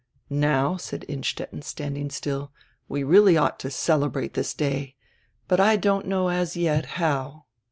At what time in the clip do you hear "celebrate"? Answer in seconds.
3.69-4.33